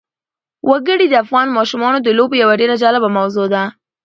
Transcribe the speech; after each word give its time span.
وګړي 0.69 1.05
د 1.09 1.13
افغان 1.23 1.47
ماشومانو 1.57 1.97
د 2.01 2.07
لوبو 2.17 2.35
یوه 2.43 2.55
ډېره 2.61 2.75
جالبه 2.83 3.09
موضوع 3.17 3.45
ده. 3.53 3.63